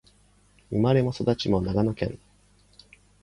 [0.71, 2.17] 生まれも育ちも長野県